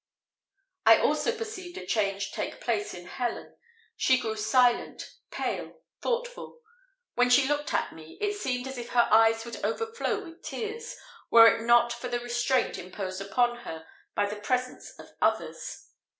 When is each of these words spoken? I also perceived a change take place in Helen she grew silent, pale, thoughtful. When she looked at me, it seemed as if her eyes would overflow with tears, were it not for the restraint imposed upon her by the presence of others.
I 0.83 0.97
also 0.97 1.31
perceived 1.31 1.77
a 1.77 1.85
change 1.85 2.31
take 2.31 2.59
place 2.59 2.95
in 2.95 3.05
Helen 3.05 3.55
she 3.95 4.17
grew 4.19 4.35
silent, 4.35 5.03
pale, 5.29 5.83
thoughtful. 6.01 6.59
When 7.13 7.29
she 7.29 7.47
looked 7.47 7.71
at 7.71 7.93
me, 7.93 8.17
it 8.19 8.33
seemed 8.33 8.65
as 8.65 8.79
if 8.79 8.93
her 8.93 9.07
eyes 9.11 9.45
would 9.45 9.63
overflow 9.63 10.23
with 10.23 10.41
tears, 10.41 10.95
were 11.29 11.45
it 11.45 11.61
not 11.61 11.93
for 11.93 12.07
the 12.07 12.19
restraint 12.19 12.79
imposed 12.79 13.21
upon 13.21 13.57
her 13.57 13.85
by 14.15 14.25
the 14.25 14.37
presence 14.41 14.91
of 14.97 15.09
others. 15.21 15.91